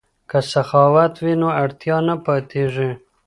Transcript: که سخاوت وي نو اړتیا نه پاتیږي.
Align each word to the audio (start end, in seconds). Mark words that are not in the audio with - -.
که 0.29 0.39
سخاوت 0.51 1.13
وي 1.23 1.33
نو 1.41 1.47
اړتیا 1.61 1.97
نه 2.07 2.15
پاتیږي. 2.25 2.91